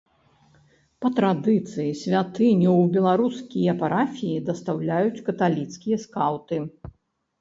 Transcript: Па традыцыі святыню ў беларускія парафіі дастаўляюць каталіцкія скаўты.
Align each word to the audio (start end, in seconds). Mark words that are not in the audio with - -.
Па 1.03 1.09
традыцыі 1.17 1.91
святыню 2.03 2.71
ў 2.81 2.85
беларускія 2.97 3.71
парафіі 3.85 4.41
дастаўляюць 4.49 5.23
каталіцкія 5.29 5.97
скаўты. 6.07 6.57